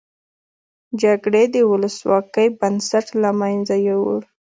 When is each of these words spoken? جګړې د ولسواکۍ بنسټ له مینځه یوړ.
جګړې 1.01 1.43
د 1.53 1.55
ولسواکۍ 1.71 2.47
بنسټ 2.59 3.07
له 3.21 3.29
مینځه 3.39 3.77
یوړ. 3.89 4.19